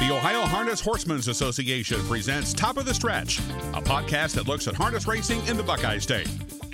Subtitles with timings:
[0.00, 3.38] The Ohio Harness Horsemen's Association presents Top of the Stretch,
[3.74, 6.26] a podcast that looks at harness racing in the Buckeye State.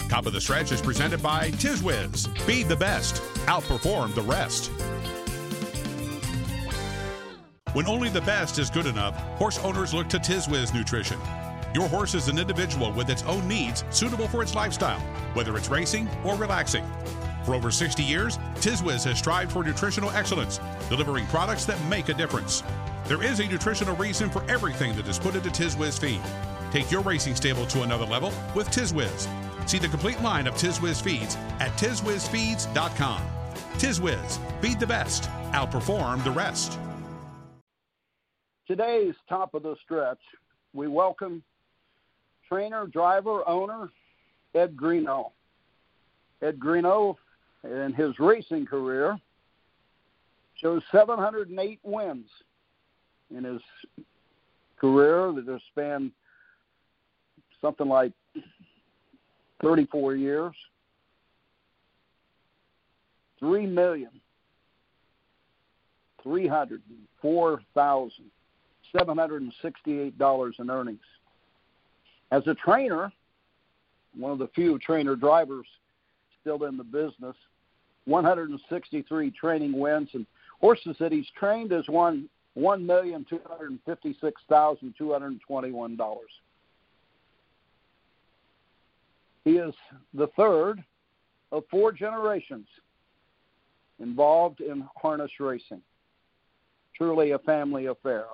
[0.09, 2.29] Top of the Stretch is presented by TizWiz.
[2.47, 3.17] Be the best,
[3.47, 4.71] outperform the rest.
[7.73, 11.19] When only the best is good enough, horse owners look to TizWiz Nutrition.
[11.75, 15.01] Your horse is an individual with its own needs suitable for its lifestyle,
[15.35, 16.85] whether it's racing or relaxing.
[17.45, 22.15] For over 60 years, TizWiz has strived for nutritional excellence, delivering products that make a
[22.15, 22.63] difference.
[23.07, 26.21] There is a nutritional reason for everything that is put into TizWiz feed.
[26.73, 29.29] Take your racing stable to another level with TizWiz.
[29.69, 33.23] See the complete line of TizWiz feeds at tizwizfeeds.com.
[33.75, 36.81] TizWiz, feed the best, outperform the rest.
[38.67, 40.19] Today's top of the stretch,
[40.73, 41.45] we welcome
[42.49, 43.89] trainer, driver, owner
[44.57, 45.31] Ed Greeno.
[46.43, 47.15] Ed Greeno,
[47.63, 49.17] in his racing career,
[50.57, 52.27] shows 708 wins
[53.35, 53.61] in his
[54.77, 56.13] career that has spanned
[57.61, 58.13] something like
[59.63, 60.55] 34 years.
[63.39, 64.11] Three million
[66.23, 66.83] three hundred
[67.23, 68.25] four thousand
[68.97, 70.99] seven hundred and sixty-eight dollars in earnings.
[72.33, 73.13] As a trainer,
[74.17, 75.67] one of the few trainer drivers
[76.41, 77.37] still in the business,
[78.07, 80.27] 163 training wins and
[80.61, 85.13] horses that he's trained has won one million two hundred and fifty six thousand two
[85.13, 86.31] hundred and twenty one dollars.
[89.45, 89.75] He is
[90.15, 90.83] the third
[91.53, 92.67] of four generations
[94.01, 95.83] involved in harness racing.
[96.97, 98.25] Truly a family affair.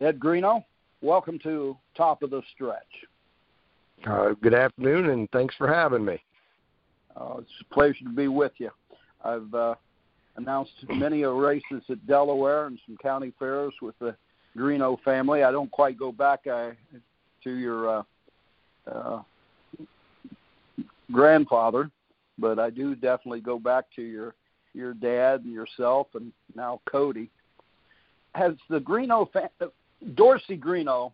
[0.00, 0.64] Ed Greeno,
[1.00, 2.78] welcome to Top of the Stretch.
[4.06, 6.22] Uh, good afternoon, and thanks for having me.
[7.16, 8.70] Uh, it's a pleasure to be with you.
[9.24, 9.74] I've uh,
[10.36, 14.14] announced many races at Delaware and some county fairs with the
[14.56, 15.42] Greeno family.
[15.42, 16.70] I don't quite go back uh,
[17.44, 18.02] to your uh,
[18.90, 19.22] uh,
[21.10, 21.90] grandfather,
[22.38, 24.34] but I do definitely go back to your
[24.74, 27.30] your dad and yourself, and now Cody.
[28.34, 29.50] Has the Greeno fa-
[30.14, 31.12] Dorsey Greeno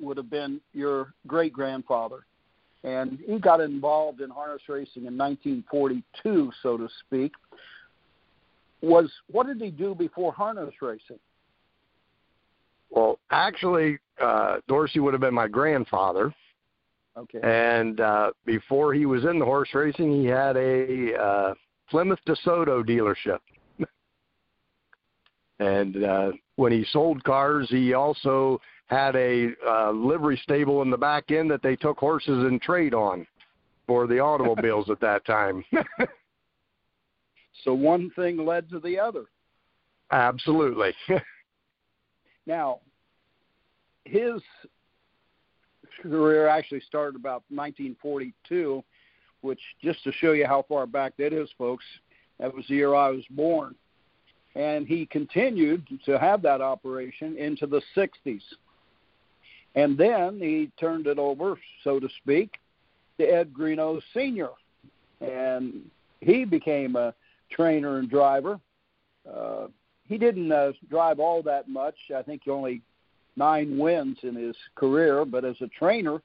[0.00, 2.24] would have been your great grandfather,
[2.82, 7.32] and he got involved in harness racing in 1942, so to speak
[8.82, 11.18] was what did he do before harness racing?
[12.90, 16.34] Well, actually, uh, Dorsey would have been my grandfather.
[17.16, 17.40] Okay.
[17.42, 21.54] And uh, before he was in the horse racing, he had a uh,
[21.90, 23.38] Plymouth DeSoto dealership.
[25.58, 30.96] and uh, when he sold cars, he also had a uh, livery stable in the
[30.96, 33.26] back end that they took horses in trade on
[33.86, 35.64] for the automobiles at that time.
[37.64, 39.24] So one thing led to the other.
[40.10, 40.92] Absolutely.
[42.46, 42.80] now,
[44.04, 44.42] his
[46.02, 48.82] career actually started about 1942,
[49.40, 51.84] which just to show you how far back that is, folks,
[52.38, 53.74] that was the year I was born.
[54.54, 58.42] And he continued to have that operation into the 60s.
[59.74, 62.58] And then he turned it over, so to speak,
[63.18, 64.50] to Ed Greeno Sr.
[65.22, 65.90] And
[66.20, 67.14] he became a
[67.52, 68.58] trainer and driver.
[69.30, 69.66] Uh,
[70.08, 71.94] he didn't uh, drive all that much.
[72.14, 72.82] I think only
[73.36, 76.20] nine wins in his career, but as a trainer,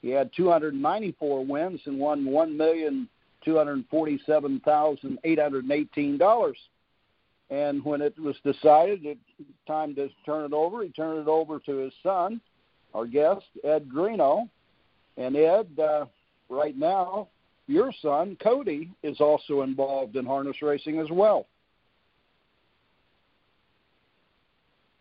[0.00, 3.08] he had 294 wins and won one million
[3.44, 6.58] two hundred forty-seven thousand eight hundred eighteen dollars.
[7.50, 9.18] And when it was decided it
[9.66, 12.40] time to turn it over, he turned it over to his son,
[12.94, 14.48] our guest Ed Greeno.
[15.18, 16.06] And Ed, uh,
[16.48, 17.28] right now,
[17.72, 21.46] your son, Cody, is also involved in harness racing as well.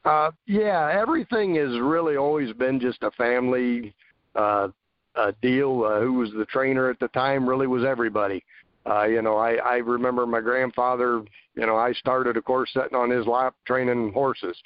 [0.03, 3.93] Uh, yeah, everything has really always been just a family
[4.35, 4.69] uh,
[5.15, 5.83] uh, deal.
[5.83, 8.43] Uh, who was the trainer at the time really was everybody.
[8.89, 11.21] Uh, you know, I, I remember my grandfather,
[11.55, 14.57] you know, I started, of course, sitting on his lap training horses.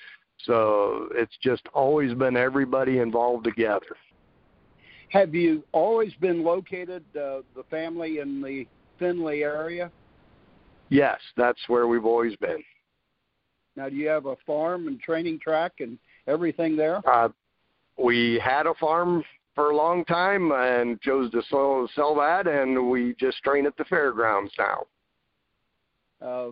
[0.46, 3.98] So it's just always been everybody involved together.
[5.16, 8.68] Have you always been located, uh, the family, in the
[9.00, 9.90] Findlay area?
[10.90, 12.62] Yes, that's where we've always been.
[13.78, 15.98] Now, do you have a farm and training track and
[16.28, 17.02] everything there?
[17.10, 17.30] Uh,
[17.98, 19.24] we had a farm
[19.54, 23.78] for a long time and chose to sell, sell that, and we just train at
[23.78, 24.84] the fairgrounds now.
[26.22, 26.52] Uh,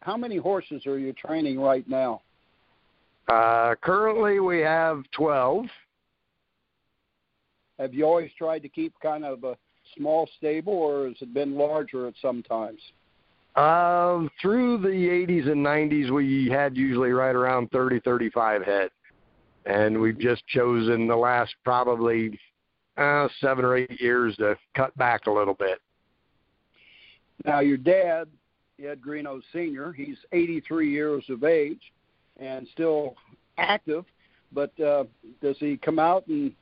[0.00, 2.22] how many horses are you training right now?
[3.28, 5.66] Uh, currently, we have 12.
[7.78, 9.56] Have you always tried to keep kind of a
[9.96, 12.80] small stable, or has it been larger at some times?
[13.56, 18.90] Um, through the 80s and 90s, we had usually right around 30, 35 head,
[19.66, 22.38] and we've just chosen the last probably
[22.96, 25.78] uh, seven or eight years to cut back a little bit.
[27.44, 28.28] Now, your dad,
[28.84, 31.92] Ed Greeno Sr., he's 83 years of age
[32.38, 33.14] and still
[33.58, 34.04] active,
[34.52, 35.04] but uh,
[35.40, 36.52] does he come out and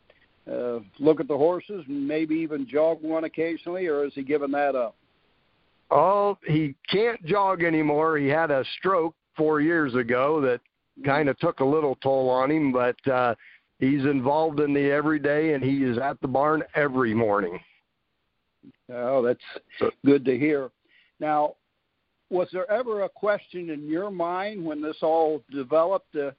[0.50, 4.50] uh, look at the horses and maybe even jog one occasionally, or has he given
[4.53, 4.97] that up?
[5.91, 8.17] Oh, he can't jog anymore.
[8.17, 10.61] He had a stroke four years ago that
[11.05, 13.35] kind of took a little toll on him, but uh,
[13.79, 17.61] he's involved in the everyday and he is at the barn every morning.
[18.93, 20.71] Oh, that's good to hear.
[21.21, 21.55] Now,
[22.31, 26.35] was there ever a question in your mind when this all developed to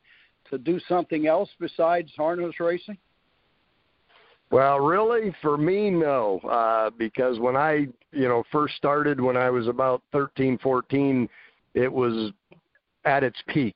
[0.49, 2.97] to do something else besides harness racing?
[4.53, 9.49] Well, really, for me, no, uh, because when I, you know, first started when I
[9.49, 11.27] was about thirteen, fourteen,
[11.73, 12.31] it was
[13.03, 13.75] at its peak.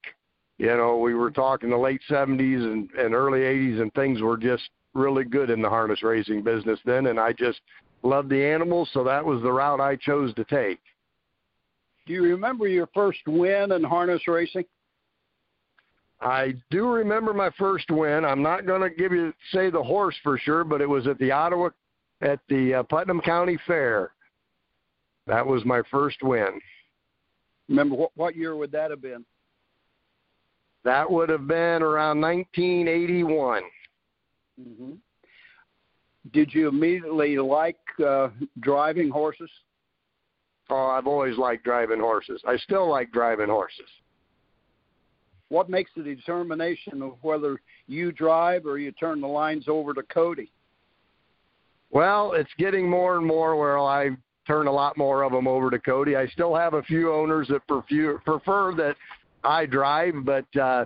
[0.59, 4.37] You know, we were talking the late 70s and, and early 80s, and things were
[4.37, 7.59] just really good in the harness racing business then, and I just
[8.03, 10.79] loved the animals, so that was the route I chose to take.
[12.05, 14.65] Do you remember your first win in harness racing?
[16.19, 18.25] I do remember my first win.
[18.25, 21.19] I'm not going to give you say the horse for sure, but it was at
[21.19, 21.69] the Ottawa
[22.21, 24.11] at the uh, Putnam County Fair.
[25.27, 26.59] That was my first win.
[27.69, 29.25] Remember what what year would that have been?
[30.83, 33.63] That would have been around 1981.
[34.59, 34.91] Mm-hmm.
[36.31, 38.29] Did you immediately like uh,
[38.61, 39.49] driving horses?
[40.69, 42.41] Oh, I've always liked driving horses.
[42.47, 43.87] I still like driving horses
[45.49, 50.03] what makes the determination of whether you drive or you turn the lines over to
[50.03, 50.51] Cody?
[51.89, 54.09] Well, it's getting more and more where I
[54.45, 56.15] turn a lot more of them over to Cody.
[56.15, 58.95] I still have a few owners that prefer, prefer that
[59.43, 60.85] I drive, but uh,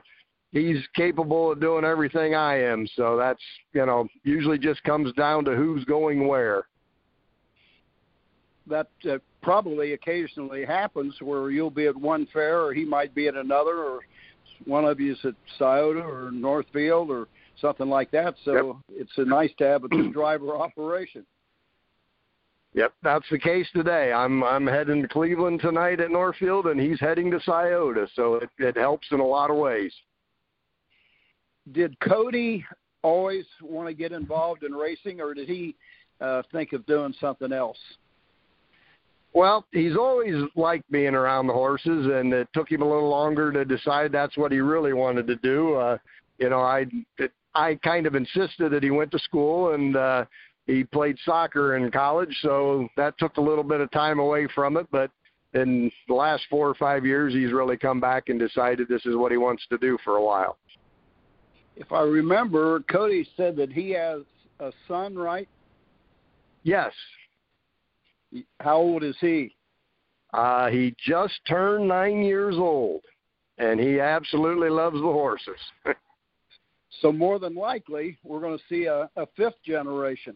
[0.52, 2.88] he's capable of doing everything I am.
[2.96, 3.42] So that's,
[3.74, 6.66] you know, usually just comes down to who's going where.
[8.68, 13.28] That uh, probably occasionally happens where you'll be at one fair or he might be
[13.28, 14.02] at another or
[14.66, 17.28] one of you is at Scioto or Northfield or
[17.60, 18.36] something like that.
[18.44, 19.02] So yep.
[19.02, 21.26] it's a nice to have a driver operation.
[22.74, 24.14] Yep, that's the case today.
[24.14, 28.50] I'm I'm heading to Cleveland tonight at Northfield, and he's heading to Scioto, so it,
[28.60, 29.94] it helps in a lot of ways.
[31.74, 32.66] Did Cody
[33.02, 35.76] always want to get involved in racing, or did he
[36.22, 37.78] uh, think of doing something else?
[39.34, 43.52] Well, he's always liked being around the horses, and it took him a little longer
[43.52, 45.76] to decide that's what he really wanted to do.
[45.76, 45.98] Uh,
[46.38, 46.86] you know, I
[47.18, 50.26] it, I kind of insisted that he went to school and uh,
[50.68, 54.76] he played soccer in college, so that took a little bit of time away from
[54.78, 54.88] it.
[54.92, 55.12] But
[55.54, 59.16] in the last four or five years, he's really come back and decided this is
[59.16, 60.58] what he wants to do for a while.
[61.76, 64.22] If I remember, Cody said that he has
[64.60, 65.48] a son, right?
[66.64, 66.92] Yes,
[68.60, 69.56] how old is he?
[70.34, 73.02] Uh, he just turned nine years old,
[73.58, 75.60] and he absolutely loves the horses.
[77.02, 80.36] so more than likely, we're going to see a, a fifth generation.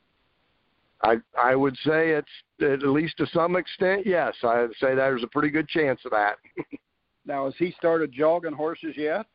[1.03, 2.27] I I would say it's
[2.61, 4.33] at least to some extent, yes.
[4.43, 6.37] I'd say there's a pretty good chance of that.
[7.25, 9.25] now, has he started jogging horses yet?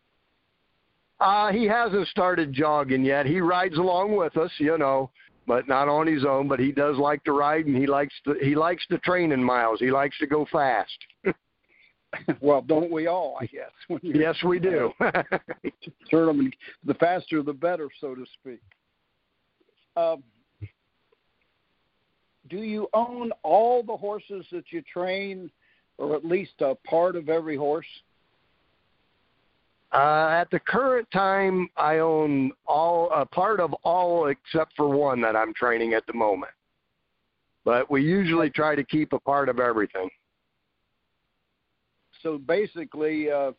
[1.21, 3.27] Uh, he hasn't started jogging yet.
[3.27, 5.11] He rides along with us, you know
[5.47, 6.49] but not on his own.
[6.49, 9.43] But he does like to ride, and he likes to he likes to train in
[9.43, 9.81] miles.
[9.81, 10.91] He likes to go fast.
[12.41, 13.37] well, don't we all?
[13.41, 14.01] I guess.
[14.03, 14.93] yes, we do.
[16.11, 16.53] turn them,
[16.85, 18.61] the faster the better, so to speak.
[19.97, 20.23] Um,
[22.49, 25.51] do you own all the horses that you train,
[25.99, 27.87] or at least a part of every horse?
[29.93, 35.21] Uh, at the current time, I own all a part of all except for one
[35.23, 36.53] that I'm training at the moment.
[37.65, 40.09] But we usually try to keep a part of everything.
[42.23, 43.53] So basically, uh,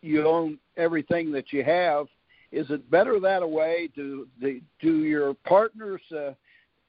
[0.00, 2.06] you own everything that you have.
[2.50, 3.88] Is it better that way?
[3.94, 6.32] Do the, do your partners uh,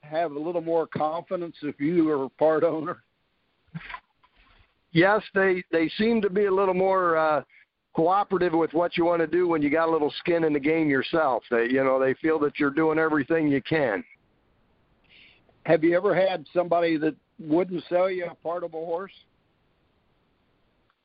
[0.02, 3.04] have a little more confidence if you are a part owner?
[4.94, 7.44] Yes, they they seem to be a little more uh,
[7.96, 10.60] cooperative with what you want to do when you got a little skin in the
[10.60, 11.44] game yourself.
[11.52, 14.04] They you know they feel that you're doing everything you can.
[15.66, 19.14] Have you ever had somebody that wouldn't sell you a part of a horse?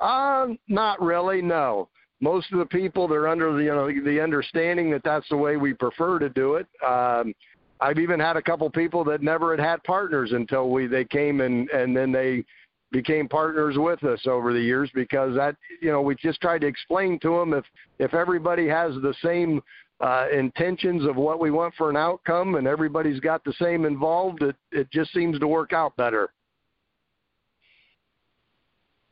[0.01, 1.43] Uh, not really.
[1.43, 1.89] No.
[2.21, 5.57] Most of the people they're under the you know the understanding that that's the way
[5.57, 6.67] we prefer to do it.
[6.85, 7.35] Um,
[7.81, 11.41] I've even had a couple people that never had had partners until we they came
[11.41, 12.45] and and then they
[12.91, 16.67] became partners with us over the years because that you know we just tried to
[16.67, 17.65] explain to them if
[17.99, 19.61] if everybody has the same
[20.01, 24.43] uh, intentions of what we want for an outcome and everybody's got the same involved
[24.43, 26.31] it it just seems to work out better.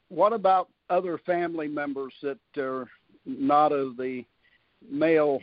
[0.09, 2.88] What about other family members that are
[3.25, 4.25] not of the
[4.88, 5.40] male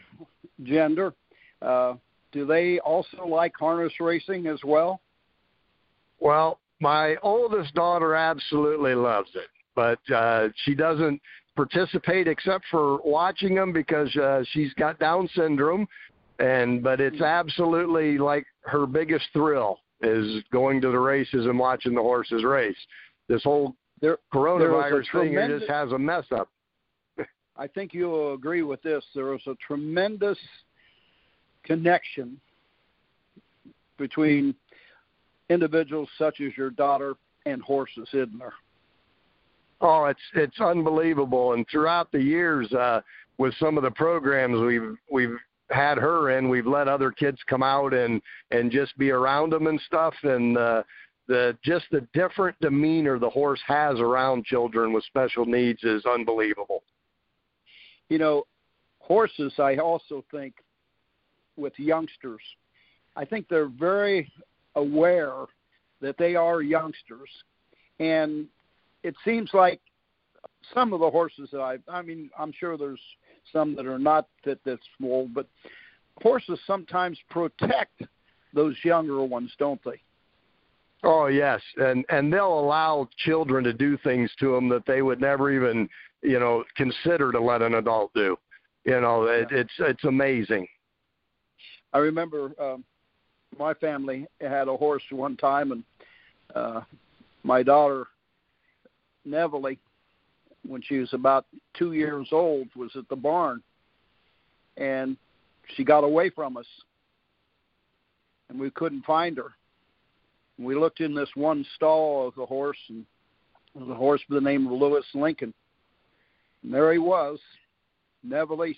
[0.64, 1.14] gender?
[1.62, 1.96] Uh,
[2.32, 5.02] do they also like harness racing as well?
[6.20, 11.22] Well my oldest daughter absolutely loves it, but uh, she doesn't
[11.56, 15.88] participate except for watching them because uh, she's got Down syndrome,
[16.40, 21.96] and but it's absolutely like her biggest thrill is going to the races and watching
[21.96, 22.76] the horses race.
[23.30, 26.50] This whole there, coronavirus thing just has a mess up.
[27.58, 29.06] I think you'll agree with this.
[29.16, 30.38] There was a tremendous
[31.64, 32.42] connection
[33.98, 34.54] between
[35.50, 38.54] individuals such as your daughter and horses, isn't there?
[39.82, 41.54] Oh, it's it's unbelievable.
[41.54, 43.02] And throughout the years, uh,
[43.38, 45.38] with some of the programs we've we've
[45.70, 48.22] had her in, we've let other kids come out and
[48.52, 50.14] and just be around them and stuff.
[50.24, 50.84] And uh,
[51.28, 56.84] the just the different demeanor the horse has around children with special needs is unbelievable.
[58.10, 58.44] You know,
[59.00, 59.54] horses.
[59.58, 60.56] I also think
[61.58, 62.42] with youngsters,
[63.16, 64.32] I think they're very
[64.76, 65.46] aware
[66.02, 67.30] that they are youngsters,
[68.00, 68.48] and
[69.04, 69.80] it seems like
[70.74, 73.02] some of the horses that I I mean I'm sure there's
[73.52, 75.48] some that are not that that's small, but
[76.22, 78.04] horses sometimes protect
[78.54, 80.02] those younger ones, don't they?
[81.04, 85.20] Oh yes, and and they'll allow children to do things to them that they would
[85.20, 85.90] never even
[86.22, 88.38] you know consider to let an adult do.
[88.86, 90.68] You know, it, it's it's amazing.
[91.94, 92.84] I remember um,
[93.60, 95.84] my family had a horse one time, and
[96.56, 96.82] uh,
[97.44, 98.08] my daughter
[99.26, 99.76] Neville,
[100.68, 103.62] when she was about two years old, was at the barn,
[104.78, 105.18] and
[105.76, 106.66] she got away from us,
[108.50, 109.52] and we couldn't find her.
[110.58, 113.06] And we looked in this one stall of the horse, and
[113.76, 115.54] it was a horse by the name of Lewis Lincoln.
[116.64, 117.40] And there he was,
[118.24, 118.74] Neville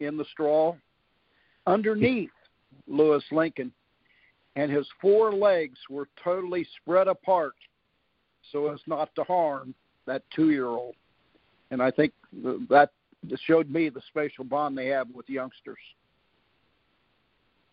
[0.00, 0.74] in the straw,
[1.66, 2.30] underneath
[2.86, 3.72] Lewis Lincoln,
[4.54, 7.54] and his four legs were totally spread apart
[8.52, 9.74] so as not to harm
[10.06, 10.94] that two year old.
[11.70, 12.12] And I think
[12.70, 12.90] that
[13.44, 15.78] showed me the special bond they have with youngsters.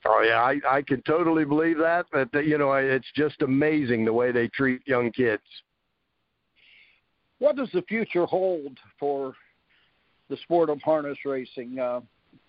[0.06, 2.08] Oh yeah, I I can totally believe that.
[2.12, 5.44] But you know, it's just amazing the way they treat young kids.
[7.40, 9.34] What does the future hold for
[10.30, 11.80] the sport of harness racing?
[11.80, 12.02] Uh,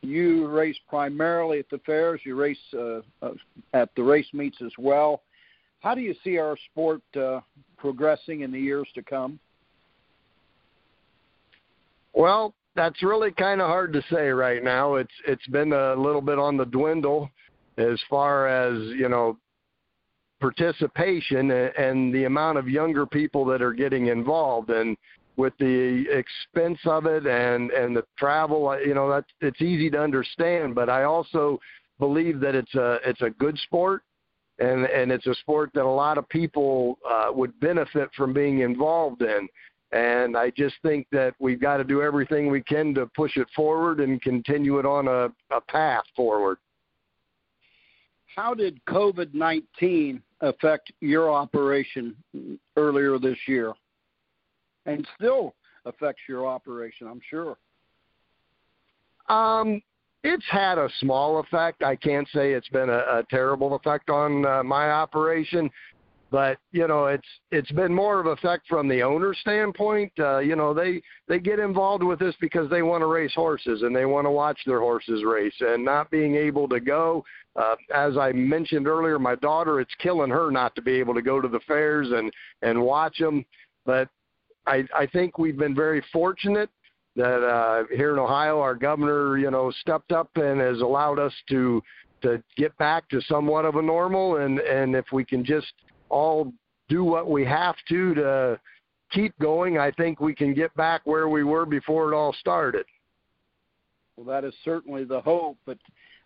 [0.05, 2.21] you race primarily at the fairs.
[2.25, 3.33] You race uh, uh,
[3.73, 5.23] at the race meets as well.
[5.81, 7.41] How do you see our sport uh,
[7.77, 9.39] progressing in the years to come?
[12.15, 14.95] Well, that's really kind of hard to say right now.
[14.95, 17.31] It's it's been a little bit on the dwindle
[17.77, 19.37] as far as you know
[20.41, 24.97] participation and the amount of younger people that are getting involved and
[25.37, 30.01] with the expense of it and and the travel you know that it's easy to
[30.01, 31.59] understand but i also
[31.99, 34.03] believe that it's a it's a good sport
[34.59, 38.61] and and it's a sport that a lot of people uh would benefit from being
[38.61, 39.49] involved in.
[39.93, 43.49] And i just think that we've got to do everything we can to push it
[43.55, 46.59] forward and continue it on a, a path forward.
[48.35, 52.17] How did covid 19 affect your operation
[52.77, 53.73] earlier this year
[54.87, 57.57] and still affects your operation, I'm sure.
[59.29, 59.83] Um,
[60.23, 61.83] it's had a small effect.
[61.83, 65.71] I can't say it's been a, a terrible effect on uh, my operation,
[66.31, 70.11] but you know, it's it's been more of effect from the owner standpoint.
[70.19, 73.83] Uh, you know, they they get involved with this because they want to race horses
[73.83, 77.25] and they want to watch their horses race, and not being able to go.
[77.55, 81.23] Uh, as I mentioned earlier, my daughter, it's killing her not to be able to
[81.23, 83.45] go to the fairs and and watch them.
[83.87, 84.09] But
[84.67, 86.71] I, I think we've been very fortunate
[87.17, 91.33] that uh, here in Ohio, our governor, you know, stepped up and has allowed us
[91.51, 91.83] to
[92.23, 94.37] to get back to somewhat of a normal.
[94.37, 95.73] And and if we can just
[96.09, 96.53] all
[96.89, 98.61] do what we have to to
[99.13, 102.87] keep going, I think we can get back where we were before it all started.
[104.17, 105.79] Well, that is certainly the hope, but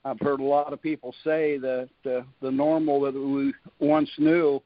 [0.04, 4.62] I've heard a lot of people say that uh, the normal that we once knew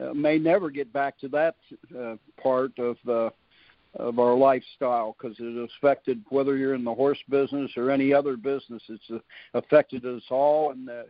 [0.00, 1.56] uh, may never get back to that
[1.98, 3.30] uh, part of uh,
[3.96, 8.36] of our lifestyle because it affected whether you're in the horse business or any other
[8.36, 8.82] business.
[8.88, 9.18] It's uh,
[9.54, 11.02] affected us all, and uh,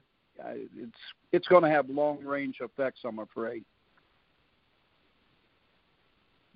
[0.76, 0.92] it's
[1.32, 3.00] it's going to have long range effects.
[3.04, 3.64] I'm afraid.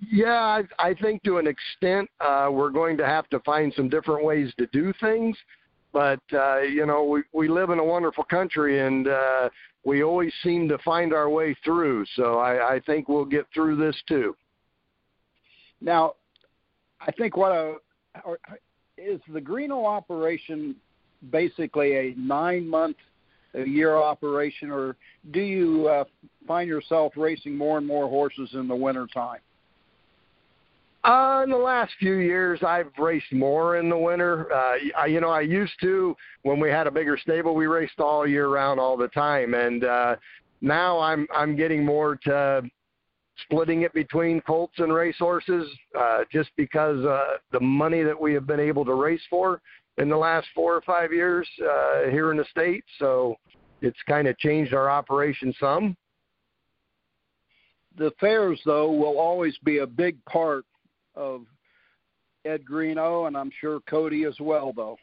[0.01, 3.89] Yeah, I, I think to an extent uh, we're going to have to find some
[3.89, 5.37] different ways to do things.
[5.93, 9.49] But uh, you know, we we live in a wonderful country, and uh,
[9.85, 12.05] we always seem to find our way through.
[12.15, 14.37] So I, I think we'll get through this too.
[15.81, 16.15] Now,
[17.01, 17.77] I think what a,
[18.97, 20.75] is the Greeno operation
[21.31, 22.97] basically a nine month
[23.55, 24.97] a year operation, or
[25.31, 26.05] do you uh,
[26.47, 29.41] find yourself racing more and more horses in the winter time?
[31.09, 34.53] Uh, in the last few years, I've raced more in the winter.
[34.53, 37.99] Uh, I, you know, I used to when we had a bigger stable, we raced
[37.99, 40.17] all year round, all the time, and uh,
[40.61, 42.63] now I'm I'm getting more to
[43.45, 45.67] splitting it between colts and racehorses,
[45.99, 49.63] uh, just because uh, the money that we have been able to race for
[49.97, 52.85] in the last four or five years uh, here in the state.
[52.99, 53.37] So
[53.81, 55.97] it's kind of changed our operation some.
[57.97, 60.67] The fairs, though, will always be a big part
[61.19, 61.43] of
[62.45, 64.97] Ed Greeno, and I'm sure Cody as well, though.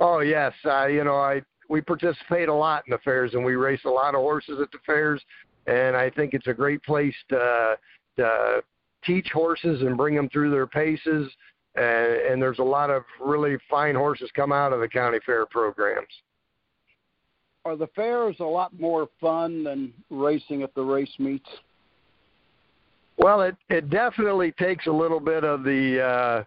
[0.00, 3.54] Oh yes, uh, you know I we participate a lot in the fairs, and we
[3.54, 5.22] race a lot of horses at the fairs,
[5.66, 7.76] and I think it's a great place to,
[8.16, 8.62] to
[9.04, 11.30] teach horses and bring them through their paces.
[11.74, 15.46] And, and there's a lot of really fine horses come out of the county fair
[15.46, 16.08] programs.
[17.64, 21.48] Are the fairs a lot more fun than racing at the race meets?
[23.18, 26.44] Well, it it definitely takes a little bit of the uh,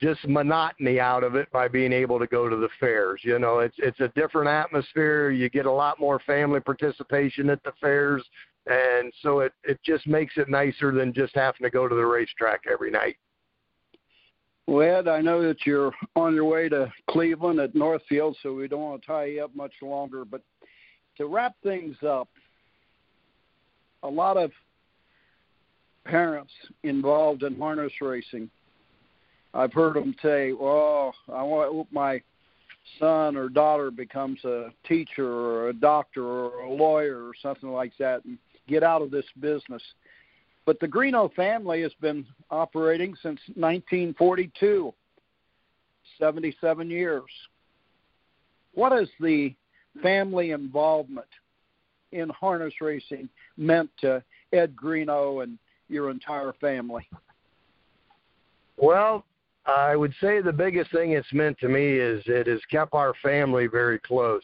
[0.00, 3.20] just monotony out of it by being able to go to the fairs.
[3.24, 5.30] You know, it's it's a different atmosphere.
[5.30, 8.24] You get a lot more family participation at the fairs,
[8.66, 12.06] and so it it just makes it nicer than just having to go to the
[12.06, 13.16] racetrack every night.
[14.68, 18.68] Well, Ed, I know that you're on your way to Cleveland at Northfield, so we
[18.68, 20.24] don't want to tie you up much longer.
[20.24, 20.42] But
[21.16, 22.28] to wrap things up,
[24.04, 24.52] a lot of
[26.04, 28.50] parents involved in harness racing.
[29.54, 32.22] I've heard them say, "Well, I want my
[32.98, 37.96] son or daughter becomes a teacher or a doctor or a lawyer or something like
[37.98, 39.82] that and get out of this business."
[40.64, 44.94] But the Greeno family has been operating since 1942,
[46.18, 47.48] 77 years.
[48.74, 49.54] What the
[50.02, 51.28] family involvement
[52.12, 54.22] in harness racing meant to
[54.52, 55.58] Ed Greeno and
[55.92, 57.06] your entire family?
[58.76, 59.24] Well,
[59.66, 63.14] I would say the biggest thing it's meant to me is it has kept our
[63.22, 64.42] family very close.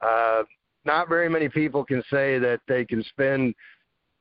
[0.00, 0.44] Uh,
[0.84, 3.54] not very many people can say that they can spend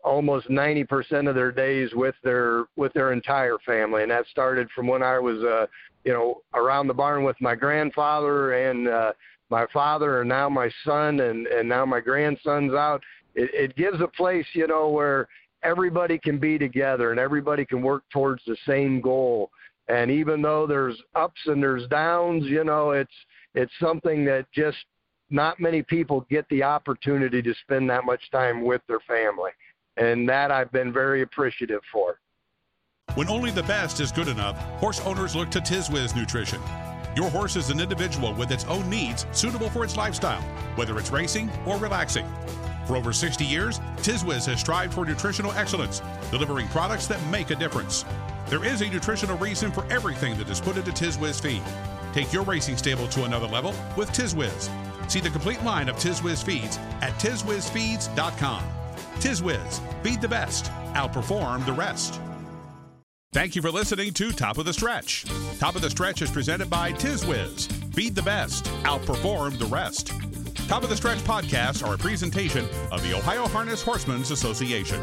[0.03, 4.87] almost 90% of their days with their with their entire family and that started from
[4.87, 5.65] when I was uh
[6.05, 9.11] you know around the barn with my grandfather and uh
[9.49, 13.03] my father and now my son and and now my grandson's out
[13.35, 15.27] it it gives a place you know where
[15.63, 19.51] everybody can be together and everybody can work towards the same goal.
[19.87, 23.11] And even though there's ups and there's downs, you know, it's
[23.55, 24.77] it's something that just
[25.29, 29.51] not many people get the opportunity to spend that much time with their family.
[29.97, 32.19] And that I've been very appreciative for.
[33.15, 36.61] When only the best is good enough, horse owners look to TizWiz Nutrition.
[37.15, 40.41] Your horse is an individual with its own needs suitable for its lifestyle,
[40.75, 42.25] whether it's racing or relaxing.
[42.89, 47.55] For over 60 years, TizWiz has strived for nutritional excellence, delivering products that make a
[47.55, 48.03] difference.
[48.47, 51.61] There is a nutritional reason for everything that is put into TizWiz feed.
[52.13, 54.71] Take your racing stable to another level with TizWiz.
[55.07, 58.63] See the complete line of TizWiz feeds at tizwizfeeds.com.
[59.19, 62.19] TizWiz, feed the best, outperform the rest.
[63.33, 65.25] Thank you for listening to Top of the Stretch.
[65.59, 67.71] Top of the Stretch is presented by TizWiz.
[67.93, 70.11] Feed the best, outperform the rest.
[70.69, 75.01] Top of the Stretch podcasts are a presentation of the Ohio Harness Horsemen's Association.